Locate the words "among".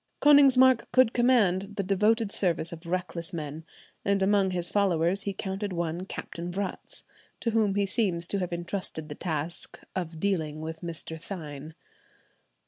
4.23-4.49